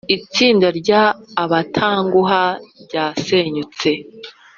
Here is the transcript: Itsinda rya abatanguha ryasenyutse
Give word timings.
Itsinda 0.15 0.67
rya 0.79 1.03
abatanguha 1.43 2.43
ryasenyutse 2.83 3.89